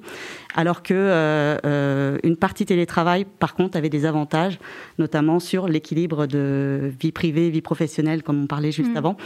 Alors 0.54 0.82
que 0.82 0.94
euh, 0.94 1.56
euh, 1.64 2.18
une 2.22 2.36
partie 2.36 2.64
télétravail, 2.66 3.26
par 3.38 3.54
contre, 3.54 3.76
avait 3.76 3.88
des 3.88 4.06
avantages, 4.06 4.58
notamment 4.98 5.40
sur 5.40 5.68
l'équilibre 5.68 6.26
de 6.26 6.92
vie 7.00 7.12
privée, 7.12 7.50
vie 7.50 7.62
professionnelle, 7.62 8.22
comme 8.22 8.42
on 8.42 8.46
parlait 8.46 8.72
juste 8.72 8.90
Mhm. 8.90 8.96
avant. 8.96 9.16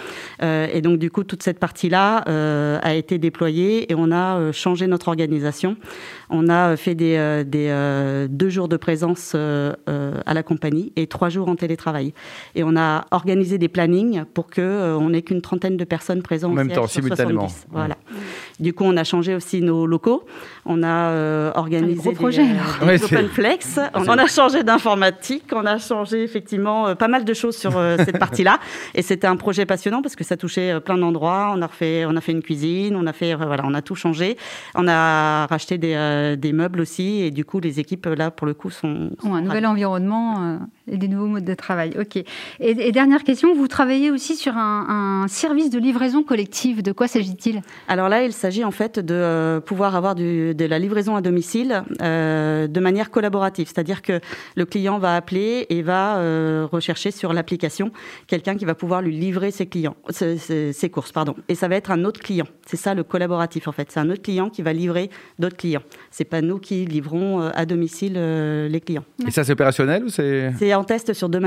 Et 0.43 0.81
donc, 0.81 0.99
du 0.99 1.11
coup, 1.11 1.25
toute 1.25 1.43
cette 1.43 1.59
partie-là 1.59 2.19
a 2.83 2.95
été 2.95 3.19
déployée 3.19 3.91
et 3.91 3.95
on 3.95 4.11
a 4.13 4.53
changé 4.53 4.87
notre 4.87 5.09
organisation. 5.09 5.77
On 6.31 6.49
a 6.49 6.77
fait 6.77 6.95
des, 6.95 7.43
des 7.47 8.27
deux 8.31 8.49
jours 8.49 8.69
de 8.69 8.77
présence 8.77 9.35
à 9.35 10.35
la 10.35 10.43
compagnie 10.43 10.93
et 10.97 11.07
trois 11.07 11.29
jours 11.29 11.49
en 11.49 11.57
télétravail. 11.57 11.68
Et 12.55 12.65
on 12.65 12.77
a 12.77 13.07
organisé 13.11 13.59
des 13.59 13.69
plannings 13.69 14.25
pour 14.35 14.49
que 14.49 14.61
euh, 14.61 14.97
on 14.97 15.11
n'ait 15.11 15.23
qu'une 15.23 15.43
trentaine 15.43 15.77
de 15.77 15.85
personnes 15.85 16.23
présentes 16.23 16.53
En 16.53 16.55
même 16.55 16.69
temps, 16.69 16.87
sur 16.87 17.03
simultanément. 17.03 17.49
70. 17.49 17.67
Voilà. 17.71 17.97
Du 18.61 18.73
coup, 18.73 18.85
on 18.85 18.97
a 18.97 19.05
changé 19.05 19.35
aussi 19.35 19.61
nos 19.61 19.87
locaux. 19.87 20.25
On 20.67 20.83
a 20.83 21.11
euh, 21.11 21.53
organisé 21.55 21.95
gros 21.95 22.11
des, 22.11 22.17
projet, 22.17 22.43
euh, 22.43 22.55
alors. 22.81 22.81
des 22.81 22.87
Ouais, 22.87 23.05
open 23.05 23.29
flex. 23.29 23.81
On 23.95 24.09
a 24.09 24.27
changé 24.27 24.63
d'informatique. 24.63 25.45
On 25.53 25.65
a 25.65 25.79
changé 25.79 26.23
effectivement 26.23 26.89
euh, 26.89 26.95
pas 26.95 27.09
mal 27.09 27.25
de 27.25 27.35
choses 27.35 27.57
sur 27.57 27.77
euh, 27.77 27.97
cette 27.99 28.19
partie-là. 28.19 28.59
Et 28.95 29.03
c'était 29.03 29.27
un 29.27 29.37
projet 29.37 29.67
passionnant 29.67 30.03
parce 30.03 30.17
que 30.17 30.25
ça 30.25 30.37
touchait 30.37 30.73
euh, 30.73 30.81
plein 30.81 30.99
d'endroits. 30.99 31.53
On 31.55 31.63
a 31.63 31.67
refait, 31.67 32.05
on 32.07 32.17
a 32.17 32.21
fait 32.21 32.33
une 32.33 32.43
cuisine. 32.43 32.97
On 32.97 33.07
a 33.07 33.13
fait, 33.13 33.33
euh, 33.33 33.37
voilà, 33.37 33.65
on 33.67 33.75
a 33.75 33.83
tout 33.83 33.95
changé. 33.95 34.37
On 34.75 34.87
a 34.89 35.47
racheté 35.47 35.79
des, 35.79 35.95
euh, 35.95 36.37
des 36.37 36.53
meubles 36.53 36.81
aussi. 36.81 37.23
Et 37.23 37.31
du 37.31 37.45
coup, 37.45 37.61
les 37.61 37.81
équipes 37.81 38.07
là, 38.07 38.31
pour 38.31 38.47
le 38.47 38.55
coup, 38.55 38.71
sont, 38.71 39.11
sont 39.23 39.35
un 39.35 39.43
nouvel 39.43 39.67
environnement 39.67 40.43
euh, 40.43 40.59
et 40.91 40.97
des 40.97 41.09
nouveaux 41.09 41.27
modes 41.27 41.45
de 41.45 41.55
travail. 41.59 41.93
Ok. 42.01 42.17
Et, 42.17 42.25
et 42.61 42.93
dernière 42.93 43.23
question, 43.25 43.55
vous 43.55 43.69
travaillez 43.69 44.11
aussi 44.11 44.35
sur 44.37 44.57
un, 44.57 45.23
un 45.25 45.29
service 45.29 45.69
de 45.69 45.79
livraison 45.79 46.23
collective. 46.23 46.83
De 46.83 46.93
quoi 46.93 47.07
s'agit-il? 47.09 47.61
Alors 47.89 48.09
là, 48.09 48.23
il 48.25 48.33
s'agit 48.33 48.65
en 48.65 48.71
fait 48.71 48.99
de 48.99 49.15
euh, 49.15 49.61
pouvoir 49.61 49.95
avoir 49.95 50.15
du, 50.15 50.55
de 50.55 50.65
la 50.65 50.79
livraison 50.79 51.17
à 51.17 51.21
domicile 51.21 51.83
euh, 52.01 52.67
de 52.67 52.81
manière 52.81 53.11
collaborative. 53.11 53.67
C'est-à-dire 53.67 54.01
que 54.01 54.21
le 54.57 54.65
client 54.65 54.99
va 54.99 55.17
appeler 55.17 55.67
et 55.69 55.83
va 55.83 56.17
euh, 56.17 56.67
rechercher 56.71 57.11
sur 57.11 57.33
l'application 57.33 57.91
quelqu'un 58.27 58.57
qui 58.57 58.65
va 58.65 58.75
pouvoir 58.75 59.03
lui 59.03 59.15
livrer 59.15 59.51
ses 59.51 59.67
clients, 59.67 59.97
ses, 60.11 60.39
ses- 60.39 60.73
ses 60.73 60.89
courses, 60.89 61.13
pardon. 61.13 61.35
Et 61.49 61.55
ça 61.55 61.69
va 61.69 61.77
être 61.77 61.91
un 61.91 62.05
autre 62.05 62.21
client. 62.21 62.47
C'est 62.67 62.77
ça 62.77 62.95
le 62.95 63.03
collaboratif 63.03 63.69
en 63.69 63.73
fait. 63.73 63.91
C'est 63.91 64.01
un 64.01 64.09
autre 64.11 64.23
client 64.23 64.49
qui 64.49 64.63
va 64.63 64.73
livrer 64.73 65.11
d'autres 65.39 65.57
clients. 65.57 65.83
C'est 66.11 66.25
pas 66.25 66.41
nous 66.41 66.59
qui 66.59 66.87
livrons 66.87 67.41
à 67.55 67.67
domicile 67.67 68.15
euh, 68.17 68.69
les 68.69 68.81
clients. 68.81 69.05
Et 69.27 69.31
ça, 69.31 69.45
c'est 69.45 69.53
opérationnel 69.53 70.05
ou 70.05 70.09
c'est. 70.09 70.53
C'est 70.59 70.73
en 70.75 70.85
test 70.85 71.13
sur 71.13 71.29
deux 71.29 71.41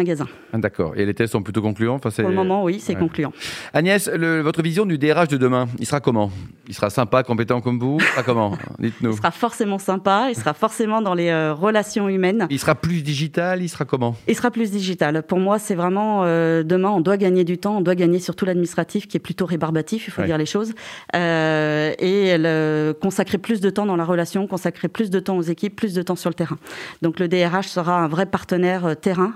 Ah, 0.54 0.58
D'accord. 0.58 0.94
Et 0.98 1.06
les 1.06 1.14
tests 1.14 1.32
sont 1.34 1.42
plutôt 1.44 1.62
concluants 1.62 1.96
enfin, 1.96 2.10
Pour 2.10 2.30
le 2.30 2.36
moment, 2.36 2.64
oui, 2.64 2.80
c'est 2.80 2.94
Ouais. 2.94 3.00
concluant. 3.00 3.32
Agnès, 3.74 4.10
le- 4.10 4.42
votre 4.42 4.62
vision 4.62 4.86
du 4.86 4.98
DRH 4.98 5.28
de 5.30 5.38
demain, 5.38 5.68
il 5.80 5.86
sera 5.86 6.00
comment? 6.00 6.32
Il 6.68 6.74
sera 6.76 6.90
sympa, 6.90 7.24
compétent 7.24 7.62
comme 7.62 7.80
vous? 7.80 7.98
Il 8.00 8.06
sera 8.06 8.24
comment? 8.24 8.58
Dites-nous. 8.80 9.12
Il 9.12 9.18
sera 9.18 9.32
forcément 9.32 9.78
sympa. 9.80 10.28
Il 10.30 10.36
sera 10.36 10.54
forcément 10.54 11.02
dans 11.02 11.14
les 11.14 11.30
euh, 11.30 11.54
relations 11.54 12.08
humaines. 12.10 12.48
Il 12.50 12.60
sera 12.60 12.76
plus 12.76 13.02
digital 13.02 13.62
Il 13.62 13.70
sera 13.70 13.86
comment? 13.86 14.16
Il 14.28 14.36
sera 14.36 14.52
plus 14.52 14.72
digital. 14.72 15.24
Pour 15.24 15.40
moi, 15.40 15.60
c'est 15.60 15.76
vraiment 15.76 16.22
euh, 16.24 16.64
demain, 16.64 16.90
on 16.90 17.02
doit 17.02 17.18
gagner 17.18 17.44
du 17.44 17.58
temps, 17.58 17.78
on 17.78 17.82
doit 17.82 17.96
gagner 17.96 18.20
surtout 18.20 18.46
l'administratif 18.46 19.08
qui 19.08 19.18
est 19.18 19.20
plutôt 19.22 19.46
rébarbatif, 19.46 20.08
il 20.08 20.12
faut 20.12 20.22
Ouais. 20.22 20.28
dire 20.28 20.38
les 20.38 20.46
choses, 20.46 20.74
Euh, 21.16 21.94
et 22.00 22.38
le- 22.38 22.94
consacrer 23.02 23.38
plus 23.38 23.62
de 23.62 23.70
temps 23.70 23.86
dans 23.86 23.96
la 23.96 24.06
relation, 24.06 24.48
consacrer 24.48 24.88
plus 24.88 25.10
de 25.10 25.20
temps 25.20 25.38
aux 25.38 25.42
équipes, 25.42 25.76
plus 25.76 25.94
de 25.94 26.02
temps 26.02 26.16
sur 26.16 26.30
le 26.30 26.34
terrain. 26.34 26.58
Donc 27.02 27.20
le 27.20 27.28
DRH 27.28 27.68
sera 27.68 28.00
un 28.00 28.08
vrai 28.08 28.26
partenaire 28.26 28.96
terrain. 29.00 29.34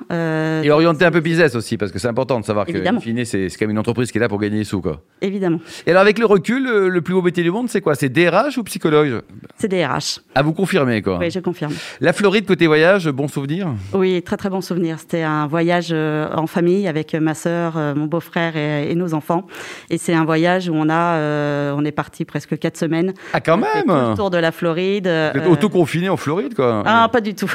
Euh, 0.60 0.64
Et 0.64 0.72
orienter 0.72 1.06
un 1.06 1.12
peu 1.12 1.20
business 1.22 1.56
aussi, 1.56 1.78
parce 1.78 1.92
que 1.92 2.00
c'est 2.00 2.08
important 2.08 2.40
de 2.40 2.46
savoir 2.46 2.66
que, 2.66 2.72
Évidemment. 2.72 3.00
in 3.00 3.02
fine, 3.02 3.26
c'est 3.26 3.50
c'est 3.50 3.58
quand 3.58 3.66
même 3.66 3.72
une 3.72 3.80
entreprise 3.80 4.12
qui 4.12 4.18
est 4.18 4.22
là 4.22 4.28
pour 4.28 4.40
gagner 4.40 4.58
des 4.60 4.64
sous. 4.64 4.82
Quoi. 4.82 5.02
Évidemment, 5.22 5.60
Et 5.86 5.92
alors, 5.92 6.02
avec 6.02 6.20
le 6.20 6.26
recul, 6.26 6.64
le, 6.64 6.90
le 6.90 7.02
plus 7.02 7.14
beau 7.14 7.22
métier 7.22 7.44
du 7.44 7.52
monde, 7.52 7.70
c'est 7.70 7.82
quoi? 7.82 7.96
C'est 7.96 8.10
DRH 8.10 8.58
ou 8.58 8.64
psychologue? 8.64 9.22
C'est 9.58 9.68
DRH. 9.68 10.20
À 10.34 10.42
vous 10.42 10.54
confirmer, 10.54 11.02
quoi. 11.02 11.18
Oui, 11.20 11.30
je 11.32 11.40
confirme. 11.40 11.74
La 12.02 12.14
Floride, 12.14 12.46
côté 12.46 12.68
voyage, 12.68 13.08
bon 13.10 13.28
souvenir? 13.28 13.68
Oui, 13.94 14.22
très 14.24 14.38
très 14.38 14.50
bon 14.50 14.62
souvenir. 14.62 15.00
C'était 15.00 15.22
un 15.24 15.48
voyage 15.48 15.90
euh, 15.92 16.28
en 16.36 16.48
famille 16.48 16.88
avec 16.88 17.14
ma 17.16 17.34
sœur, 17.34 17.78
euh, 17.78 17.96
mon 17.96 18.06
beau-frère 18.06 18.56
et, 18.58 18.92
et 18.92 18.96
nos 18.96 19.14
enfants. 19.14 19.46
Et 19.90 19.98
c'est 19.98 20.14
un 20.14 20.26
voyage 20.26 20.70
où 20.70 20.74
on 20.76 20.90
a, 20.90 21.16
euh, 21.16 21.74
on 21.78 21.84
est 21.86 21.92
parti 21.92 22.26
presque 22.26 22.58
quatre 22.60 22.78
semaines. 22.78 23.14
Ah, 23.34 23.42
quand 23.42 23.58
même 23.58 23.86
le 23.88 24.16
tour 24.16 24.30
de 24.30 24.38
la 24.38 24.52
Floride. 24.52 25.06
Vous 25.06 25.10
êtes 25.40 25.46
euh, 25.48 25.50
auto-confiné 25.50 26.10
en 26.10 26.18
Floride, 26.18 26.54
quoi. 26.56 26.84
Ah, 26.86 27.10
pas 27.12 27.22
du 27.22 27.34
tout. 27.36 27.52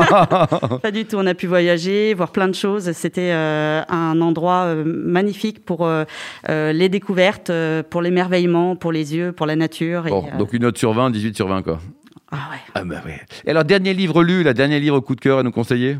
pas 0.82 0.90
du 0.92 1.04
tout. 1.04 1.16
On 1.18 1.26
a 1.26 1.34
pu 1.34 1.46
voyager, 1.46 2.14
voir 2.14 2.30
plein 2.32 2.39
de 2.48 2.54
choses. 2.54 2.92
C'était 2.92 3.32
euh, 3.32 3.82
un 3.88 4.20
endroit 4.20 4.64
euh, 4.64 4.84
magnifique 4.84 5.64
pour 5.64 5.86
euh, 5.86 6.04
les 6.46 6.88
découvertes, 6.88 7.50
pour 7.90 8.02
l'émerveillement, 8.02 8.76
pour 8.76 8.92
les 8.92 9.14
yeux, 9.14 9.32
pour 9.32 9.46
la 9.46 9.56
nature. 9.56 10.04
Bon, 10.04 10.24
donc 10.38 10.52
une 10.52 10.62
note 10.62 10.78
sur 10.78 10.92
20, 10.92 11.10
18 11.10 11.36
sur 11.36 11.48
20, 11.48 11.62
quoi. 11.62 11.80
ah 12.30 12.36
ouais. 12.50 12.58
Ah 12.74 12.84
bah 12.84 13.02
ouais. 13.04 13.20
Et 13.44 13.50
alors, 13.50 13.64
dernier 13.64 13.94
livre 13.94 14.22
lu, 14.22 14.42
la 14.42 14.54
dernier 14.54 14.80
livre 14.80 15.00
coup 15.00 15.14
de 15.14 15.20
cœur 15.20 15.38
à 15.38 15.42
nous 15.42 15.52
conseiller? 15.52 15.96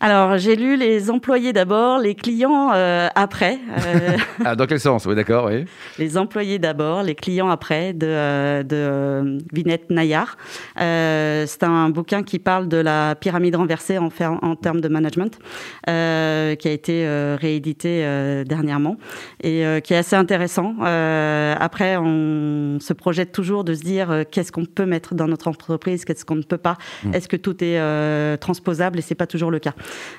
Alors, 0.00 0.38
j'ai 0.38 0.54
lu 0.54 0.76
les 0.76 1.10
employés 1.10 1.52
d'abord, 1.52 1.98
les 1.98 2.14
clients 2.14 2.70
euh, 2.72 3.08
après. 3.16 3.58
Euh, 3.84 4.16
ah, 4.44 4.54
dans 4.54 4.66
quel 4.66 4.78
sens? 4.78 5.06
Oui, 5.06 5.16
d'accord, 5.16 5.46
oui. 5.46 5.64
Les 5.98 6.16
employés 6.16 6.60
d'abord, 6.60 7.02
les 7.02 7.16
clients 7.16 7.50
après, 7.50 7.92
de, 7.94 8.06
euh, 8.06 8.62
de 8.62 9.38
Vinette 9.52 9.90
Nayar. 9.90 10.36
c'est 10.76 11.64
un 11.64 11.90
bouquin 11.90 12.22
qui 12.22 12.38
parle 12.38 12.68
de 12.68 12.76
la 12.76 13.16
pyramide 13.16 13.56
renversée 13.56 13.98
en, 13.98 14.10
en 14.20 14.54
termes 14.54 14.80
de 14.80 14.86
management, 14.86 15.36
qui 15.84 15.90
a 15.90 16.54
été 16.70 17.36
réédité 17.40 18.44
dernièrement 18.46 18.96
et 19.42 19.64
qui 19.82 19.94
est 19.94 19.96
assez 19.96 20.16
intéressant. 20.16 20.76
après, 20.80 21.96
on 21.96 22.78
se 22.80 22.92
projette 22.92 23.32
toujours 23.32 23.64
de 23.64 23.74
se 23.74 23.82
dire 23.82 24.24
qu'est-ce 24.30 24.52
qu'on 24.52 24.64
peut 24.64 24.86
mettre 24.86 25.14
dans 25.14 25.26
notre 25.26 25.48
entreprise, 25.48 26.04
qu'est-ce 26.04 26.24
qu'on 26.24 26.36
ne 26.36 26.42
peut 26.42 26.58
pas? 26.58 26.76
Hmm. 27.02 27.14
Est-ce 27.14 27.28
que 27.28 27.36
tout 27.36 27.56
est 27.64 28.36
transposable? 28.38 29.00
Et 29.00 29.02
c'est 29.02 29.16
pas 29.16 29.26
toujours 29.26 29.50
le 29.50 29.58
cas. 29.58 29.74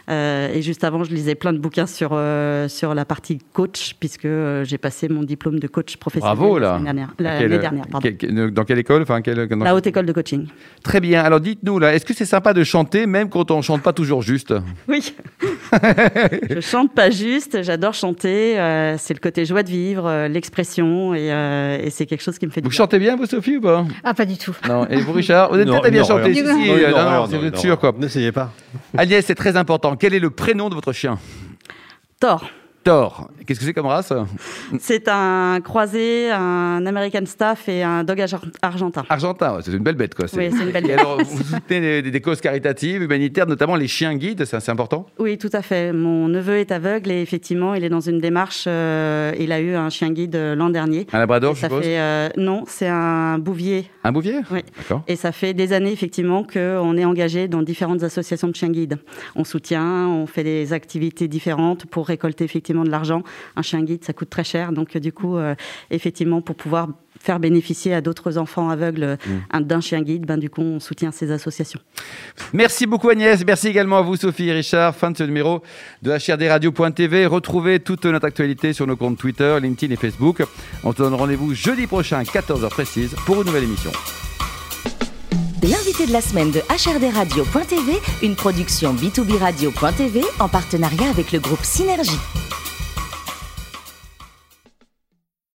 Euh, 0.09 0.51
et 0.53 0.61
juste 0.61 0.83
avant, 0.83 1.03
je 1.03 1.11
lisais 1.11 1.35
plein 1.35 1.53
de 1.53 1.59
bouquins 1.59 1.85
sur, 1.85 2.11
euh, 2.13 2.67
sur 2.67 2.95
la 2.95 3.05
partie 3.05 3.39
coach, 3.53 3.95
puisque 3.99 4.25
euh, 4.25 4.63
j'ai 4.65 4.77
passé 4.77 5.07
mon 5.07 5.23
diplôme 5.23 5.59
de 5.59 5.67
coach 5.67 5.97
professionnel 5.97 6.35
Bravo, 6.35 6.57
là. 6.57 6.79
l'année 7.19 7.59
dernière. 7.59 7.85
dans 7.87 8.63
quelle 8.63 8.79
école 8.79 9.03
enfin, 9.03 9.21
quelle, 9.21 9.47
La 9.47 9.75
haute 9.75 9.85
école 9.85 10.05
de 10.05 10.13
coaching. 10.13 10.47
Très 10.83 10.99
bien. 10.99 11.21
Alors 11.23 11.39
dites-nous, 11.39 11.77
là, 11.77 11.93
est-ce 11.93 12.05
que 12.05 12.13
c'est 12.13 12.25
sympa 12.25 12.53
de 12.53 12.63
chanter, 12.63 13.05
même 13.05 13.29
quand 13.29 13.51
on 13.51 13.57
ne 13.57 13.61
chante 13.61 13.83
pas 13.83 13.93
toujours 13.93 14.21
juste 14.21 14.53
Oui. 14.87 15.13
je 16.49 16.59
chante 16.59 16.93
pas 16.93 17.11
juste, 17.11 17.61
j'adore 17.61 17.93
chanter. 17.93 18.53
c'est 18.97 19.13
le 19.13 19.19
côté 19.19 19.45
joie 19.45 19.61
de 19.61 19.69
vivre, 19.69 20.27
l'expression, 20.27 21.13
et, 21.13 21.27
et 21.83 21.89
c'est 21.91 22.07
quelque 22.07 22.23
chose 22.23 22.39
qui 22.39 22.47
me 22.47 22.51
fait 22.51 22.61
Vous 22.61 22.71
chantez 22.71 22.97
bien, 22.97 23.15
vous, 23.15 23.27
Sophie, 23.27 23.57
ou 23.57 23.61
pas? 23.61 23.85
Ah, 24.03 24.15
pas 24.15 24.25
du 24.25 24.37
tout. 24.37 24.55
Non. 24.67 24.87
Et 24.87 25.01
vous, 25.01 25.11
Richard 25.13 25.53
Vous 25.53 25.59
êtes 25.59 25.67
peut-être 25.67 25.91
bien 25.91 26.03
chanter. 26.03 26.33
Si, 26.33 26.39
si, 26.39 26.45
non, 26.45 27.25
vous 27.25 27.45
êtes 27.45 27.57
sûr, 27.57 27.77
quoi. 27.77 27.93
N'essayez 27.97 28.31
pas. 28.31 28.51
Agnès, 28.97 29.23
c'est 29.25 29.35
très 29.35 29.55
important. 29.59 29.95
Quel 29.95 30.13
est 30.13 30.19
le 30.19 30.31
prénom 30.31 30.69
de 30.69 30.75
votre 30.75 30.93
chien? 30.93 31.19
Thor. 32.19 32.49
Qu'est-ce 33.45 33.59
que 33.59 33.65
c'est 33.65 33.73
comme 33.73 33.85
race? 33.85 34.11
C'est 34.79 35.07
un 35.07 35.59
croisé, 35.63 36.31
un 36.31 36.85
American 36.85 37.25
Staff 37.25 37.69
et 37.69 37.83
un 37.83 38.03
dog 38.03 38.23
argentin. 38.61 39.03
Argentin, 39.09 39.59
c'est 39.63 39.71
une 39.71 39.83
belle 39.83 39.95
bête, 39.95 40.15
quoi. 40.15 40.25
Oui, 40.33 40.49
c'est 40.51 40.63
une 40.63 40.71
belle 40.71 40.85
bête. 40.85 40.99
alors, 40.99 41.21
vous 41.23 41.43
soutenez 41.43 42.01
des, 42.01 42.21
causes 42.21 42.41
caritatives, 42.41 43.01
humanitaires, 43.03 43.45
notamment 43.47 43.75
les 43.75 43.87
chiens 43.87 44.15
guides, 44.15 44.45
c'est 44.45 44.55
assez 44.57 44.71
important? 44.71 45.05
Oui, 45.19 45.37
tout 45.37 45.49
à 45.53 45.61
fait. 45.61 45.93
Mon 45.93 46.27
neveu 46.27 46.57
est 46.57 46.71
aveugle 46.71 47.11
et 47.11 47.21
effectivement, 47.21 47.73
il 47.75 47.83
est 47.83 47.89
dans 47.89 47.99
une 47.99 48.19
démarche. 48.19 48.65
Euh, 48.67 49.33
il 49.39 49.51
a 49.51 49.59
eu 49.59 49.75
un 49.75 49.89
chien 49.89 50.11
guide 50.11 50.35
euh, 50.35 50.55
l'an 50.55 50.69
dernier. 50.69 51.05
Un 51.13 51.19
labrador, 51.19 51.55
je 51.55 51.61
suppose? 51.61 51.83
euh, 51.85 52.29
Non, 52.37 52.63
c'est 52.67 52.87
un 52.87 53.37
bouvier. 53.37 53.85
Un 54.03 54.11
bouvier? 54.11 54.39
Oui. 54.51 54.61
D'accord. 54.77 55.03
Et 55.07 55.15
ça 55.15 55.31
fait 55.31 55.53
des 55.53 55.73
années, 55.73 55.91
effectivement, 55.91 56.43
qu'on 56.43 56.97
est 56.97 57.05
engagé 57.05 57.47
dans 57.47 57.61
différentes 57.61 58.03
associations 58.03 58.47
de 58.47 58.55
chiens 58.55 58.69
guides. 58.69 58.97
On 59.35 59.43
soutient, 59.43 60.07
on 60.07 60.25
fait 60.27 60.43
des 60.43 60.73
activités 60.73 61.27
différentes 61.27 61.85
pour 61.85 62.07
récolter 62.07 62.43
effectivement 62.43 62.78
de 62.83 62.89
l'argent. 62.89 63.23
Un 63.55 63.61
chien 63.61 63.81
guide, 63.83 64.03
ça 64.03 64.13
coûte 64.13 64.29
très 64.29 64.43
cher. 64.43 64.71
Donc, 64.71 64.97
du 64.97 65.11
coup, 65.11 65.37
euh, 65.37 65.55
effectivement, 65.91 66.41
pour 66.41 66.55
pouvoir 66.55 66.89
faire 67.19 67.39
bénéficier 67.39 67.93
à 67.93 68.01
d'autres 68.01 68.37
enfants 68.37 68.69
aveugles 68.69 69.17
mmh. 69.25 69.59
d'un 69.61 69.81
chien 69.81 70.01
guide, 70.01 70.25
ben, 70.25 70.37
du 70.37 70.49
coup, 70.49 70.61
on 70.61 70.79
soutient 70.79 71.11
ces 71.11 71.31
associations. 71.31 71.79
Merci 72.53 72.85
beaucoup 72.87 73.09
Agnès, 73.09 73.43
merci 73.45 73.67
également 73.67 73.97
à 73.97 74.01
vous 74.01 74.15
Sophie 74.15 74.47
et 74.47 74.53
Richard. 74.53 74.95
Fin 74.95 75.11
de 75.11 75.17
ce 75.17 75.23
numéro 75.23 75.61
de 76.01 76.11
HRDRadio.tv. 76.11 77.25
Retrouvez 77.25 77.79
toute 77.79 78.05
notre 78.05 78.25
actualité 78.25 78.73
sur 78.73 78.87
nos 78.87 78.95
comptes 78.95 79.17
Twitter, 79.17 79.57
LinkedIn 79.61 79.93
et 79.93 79.97
Facebook. 79.97 80.43
On 80.83 80.91
se 80.93 80.97
donne 80.97 81.13
rendez-vous 81.13 81.53
jeudi 81.53 81.87
prochain, 81.87 82.21
14h 82.23 82.69
précise, 82.69 83.15
pour 83.25 83.41
une 83.41 83.47
nouvelle 83.47 83.63
émission. 83.63 83.91
L'invité 85.61 86.07
de 86.07 86.13
la 86.13 86.21
semaine 86.21 86.51
de 86.51 86.59
HRDRadio.tv, 86.59 87.99
une 88.23 88.35
production 88.35 88.93
B2B 88.93 89.37
Radio.tv 89.39 90.21
en 90.39 90.47
partenariat 90.47 91.09
avec 91.09 91.33
le 91.33 91.39
groupe 91.39 91.63
Synergie. 91.63 92.17